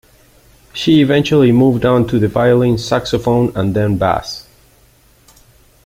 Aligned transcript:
She 0.73 1.01
eventually 1.01 1.51
moved 1.51 1.85
on 1.85 2.07
to 2.07 2.17
the 2.17 2.27
violin, 2.27 2.79
saxophone 2.79 3.55
and 3.55 3.75
then 3.75 3.97
bass. 3.97 4.47